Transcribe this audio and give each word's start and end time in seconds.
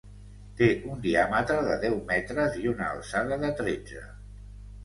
Té 0.61 0.69
un 0.93 1.03
diàmetre 1.03 1.59
de 1.67 1.77
deu 1.83 1.99
metres 2.13 2.57
i 2.63 2.65
una 2.73 2.89
alçada 2.97 3.41
de 3.45 3.53
tretze. 3.61 4.03